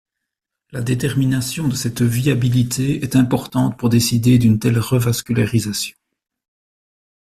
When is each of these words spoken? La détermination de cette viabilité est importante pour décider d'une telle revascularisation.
La 0.71 0.81
détermination 0.81 1.67
de 1.67 1.75
cette 1.75 2.01
viabilité 2.01 3.03
est 3.03 3.15
importante 3.15 3.77
pour 3.77 3.89
décider 3.89 4.39
d'une 4.39 4.57
telle 4.57 4.79
revascularisation. 4.79 5.95